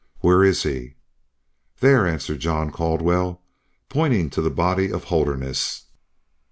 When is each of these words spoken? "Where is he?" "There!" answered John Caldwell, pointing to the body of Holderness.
"Where 0.21 0.43
is 0.43 0.63
he?" 0.63 0.95
"There!" 1.79 2.07
answered 2.07 2.39
John 2.39 2.71
Caldwell, 2.71 3.39
pointing 3.87 4.31
to 4.31 4.41
the 4.41 4.49
body 4.49 4.91
of 4.91 5.03
Holderness. 5.03 5.83